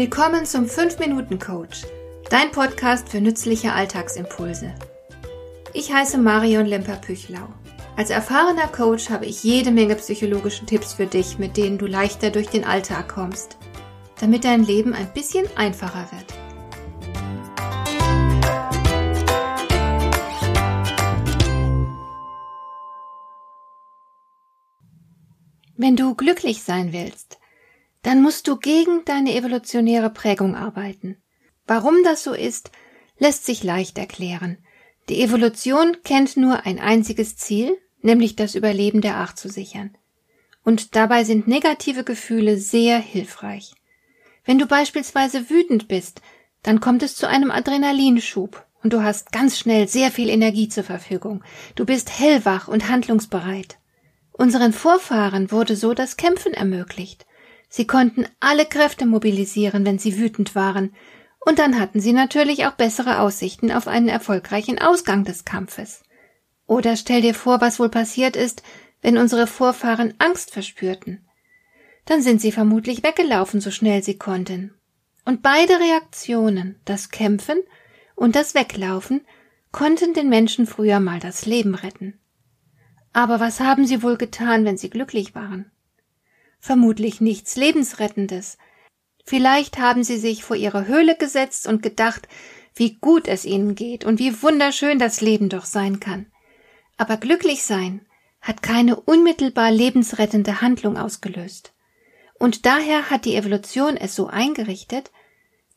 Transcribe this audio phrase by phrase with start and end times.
[0.00, 1.82] Willkommen zum 5-Minuten-Coach,
[2.30, 4.74] dein Podcast für nützliche Alltagsimpulse.
[5.74, 7.46] Ich heiße Marion Lemper-Püchlau.
[7.98, 12.30] Als erfahrener Coach habe ich jede Menge psychologische Tipps für dich, mit denen du leichter
[12.30, 13.58] durch den Alltag kommst,
[14.18, 16.32] damit dein Leben ein bisschen einfacher wird.
[25.76, 27.39] Wenn du glücklich sein willst,
[28.02, 31.16] dann musst du gegen deine evolutionäre Prägung arbeiten.
[31.66, 32.70] Warum das so ist,
[33.18, 34.58] lässt sich leicht erklären.
[35.08, 39.96] Die Evolution kennt nur ein einziges Ziel, nämlich das Überleben der Art zu sichern.
[40.64, 43.74] Und dabei sind negative Gefühle sehr hilfreich.
[44.44, 46.22] Wenn du beispielsweise wütend bist,
[46.62, 50.84] dann kommt es zu einem Adrenalinschub und du hast ganz schnell sehr viel Energie zur
[50.84, 51.42] Verfügung.
[51.74, 53.78] Du bist hellwach und handlungsbereit.
[54.32, 57.26] Unseren Vorfahren wurde so das Kämpfen ermöglicht.
[57.70, 60.92] Sie konnten alle Kräfte mobilisieren, wenn sie wütend waren,
[61.46, 66.02] und dann hatten sie natürlich auch bessere Aussichten auf einen erfolgreichen Ausgang des Kampfes.
[66.66, 68.62] Oder stell dir vor, was wohl passiert ist,
[69.00, 71.26] wenn unsere Vorfahren Angst verspürten.
[72.04, 74.74] Dann sind sie vermutlich weggelaufen, so schnell sie konnten.
[75.24, 77.58] Und beide Reaktionen, das Kämpfen
[78.16, 79.22] und das Weglaufen,
[79.70, 82.18] konnten den Menschen früher mal das Leben retten.
[83.12, 85.70] Aber was haben sie wohl getan, wenn sie glücklich waren?
[86.60, 88.58] Vermutlich nichts Lebensrettendes.
[89.24, 92.28] Vielleicht haben sie sich vor ihre Höhle gesetzt und gedacht,
[92.74, 96.26] wie gut es ihnen geht und wie wunderschön das Leben doch sein kann.
[96.96, 98.06] Aber glücklich sein
[98.40, 101.72] hat keine unmittelbar lebensrettende Handlung ausgelöst.
[102.38, 105.10] Und daher hat die Evolution es so eingerichtet,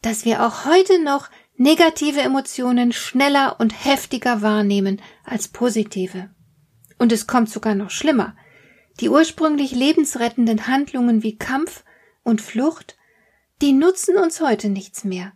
[0.02, 6.30] dass wir auch heute noch negative Emotionen schneller und heftiger wahrnehmen als positive.
[6.98, 8.36] Und es kommt sogar noch schlimmer.
[9.00, 11.84] Die ursprünglich lebensrettenden Handlungen wie Kampf
[12.24, 12.96] und Flucht,
[13.62, 15.34] die nutzen uns heute nichts mehr.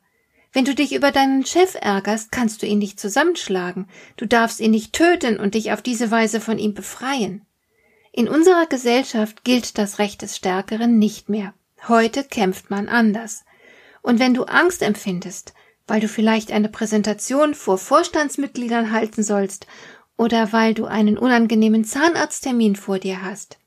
[0.54, 4.72] Wenn du dich über deinen Chef ärgerst, kannst du ihn nicht zusammenschlagen, du darfst ihn
[4.72, 7.46] nicht töten und dich auf diese Weise von ihm befreien.
[8.12, 11.54] In unserer Gesellschaft gilt das Recht des Stärkeren nicht mehr.
[11.88, 13.46] Heute kämpft man anders.
[14.02, 15.54] Und wenn du Angst empfindest,
[15.86, 19.68] weil du vielleicht eine Präsentation vor Vorstandsmitgliedern halten sollst
[20.18, 23.60] oder weil du einen unangenehmen Zahnarzttermin vor dir hast,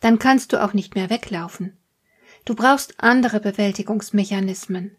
[0.00, 1.78] dann kannst du auch nicht mehr weglaufen.
[2.44, 4.96] Du brauchst andere Bewältigungsmechanismen.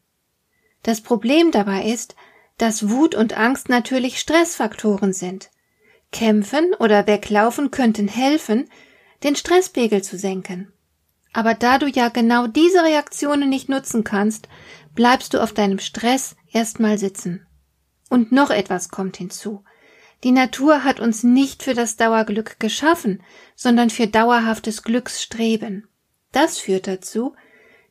[0.83, 2.15] Das Problem dabei ist,
[2.57, 5.49] dass Wut und Angst natürlich Stressfaktoren sind.
[6.11, 8.69] Kämpfen oder weglaufen könnten helfen,
[9.23, 10.71] den Stresspegel zu senken.
[11.33, 14.47] Aber da du ja genau diese Reaktionen nicht nutzen kannst,
[14.93, 17.47] bleibst du auf deinem Stress erstmal sitzen.
[18.09, 19.63] Und noch etwas kommt hinzu.
[20.23, 23.21] Die Natur hat uns nicht für das Dauerglück geschaffen,
[23.55, 25.87] sondern für dauerhaftes Glücksstreben.
[26.31, 27.35] Das führt dazu,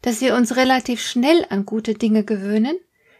[0.01, 2.77] dass wir uns relativ schnell an gute Dinge gewöhnen,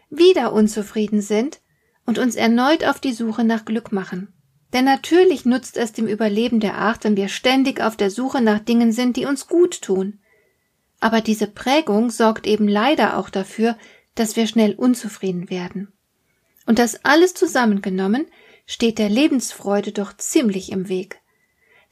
[0.09, 1.61] wieder unzufrieden sind
[2.05, 4.33] und uns erneut auf die Suche nach Glück machen.
[4.73, 8.59] Denn natürlich nutzt es dem Überleben der Art, wenn wir ständig auf der Suche nach
[8.59, 10.19] Dingen sind, die uns gut tun.
[10.99, 13.77] Aber diese Prägung sorgt eben leider auch dafür,
[14.15, 15.93] dass wir schnell unzufrieden werden.
[16.65, 18.25] Und das alles zusammengenommen
[18.65, 21.19] steht der Lebensfreude doch ziemlich im Weg.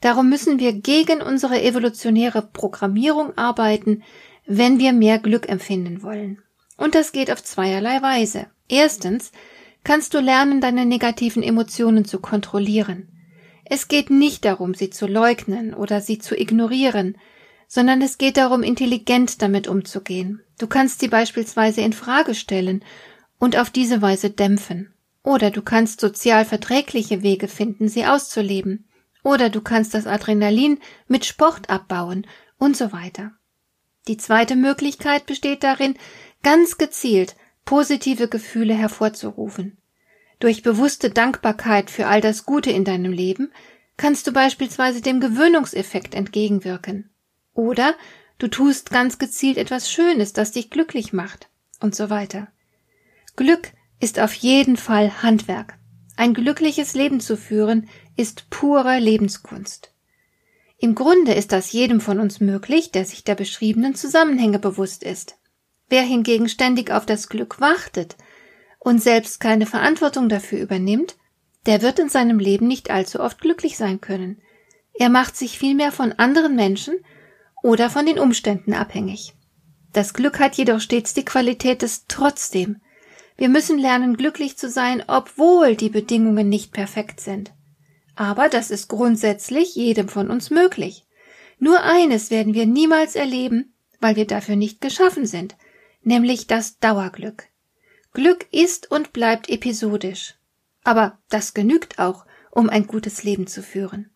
[0.00, 4.02] Darum müssen wir gegen unsere evolutionäre Programmierung arbeiten,
[4.46, 6.42] wenn wir mehr Glück empfinden wollen.
[6.76, 8.46] Und das geht auf zweierlei Weise.
[8.68, 9.30] Erstens
[9.84, 13.08] kannst du lernen, deine negativen Emotionen zu kontrollieren.
[13.64, 17.16] Es geht nicht darum, sie zu leugnen oder sie zu ignorieren,
[17.68, 20.42] sondern es geht darum, intelligent damit umzugehen.
[20.58, 22.84] Du kannst sie beispielsweise in Frage stellen
[23.38, 24.92] und auf diese Weise dämpfen.
[25.22, 28.88] Oder du kannst sozial verträgliche Wege finden, sie auszuleben.
[29.22, 32.26] Oder du kannst das Adrenalin mit Sport abbauen
[32.58, 33.32] und so weiter.
[34.08, 35.96] Die zweite Möglichkeit besteht darin,
[36.42, 39.78] ganz gezielt positive Gefühle hervorzurufen.
[40.40, 43.52] Durch bewusste Dankbarkeit für all das Gute in deinem Leben
[43.96, 47.10] kannst du beispielsweise dem Gewöhnungseffekt entgegenwirken.
[47.54, 47.94] Oder
[48.38, 51.48] du tust ganz gezielt etwas Schönes, das dich glücklich macht
[51.78, 52.48] und so weiter.
[53.36, 55.78] Glück ist auf jeden Fall Handwerk.
[56.16, 59.94] Ein glückliches Leben zu führen ist pure Lebenskunst.
[60.76, 65.38] Im Grunde ist das jedem von uns möglich, der sich der beschriebenen Zusammenhänge bewusst ist.
[65.88, 68.16] Wer hingegen ständig auf das Glück wartet
[68.80, 71.16] und selbst keine Verantwortung dafür übernimmt,
[71.66, 74.42] der wird in seinem Leben nicht allzu oft glücklich sein können.
[74.94, 76.96] Er macht sich vielmehr von anderen Menschen
[77.62, 79.34] oder von den Umständen abhängig.
[79.92, 82.80] Das Glück hat jedoch stets die Qualität des Trotzdem,
[83.42, 87.50] wir müssen lernen, glücklich zu sein, obwohl die Bedingungen nicht perfekt sind.
[88.14, 91.08] Aber das ist grundsätzlich jedem von uns möglich.
[91.58, 95.56] Nur eines werden wir niemals erleben, weil wir dafür nicht geschaffen sind.
[96.04, 97.48] nämlich das Dauerglück.
[98.12, 100.34] Glück ist und bleibt episodisch.
[100.84, 104.10] Aber das genügt auch, um ein gutes Leben zu führen.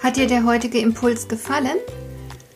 [0.00, 1.78] Hat dir der heutige Impuls gefallen?